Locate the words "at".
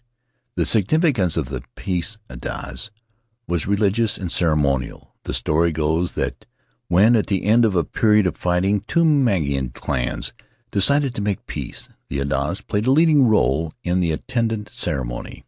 7.15-7.27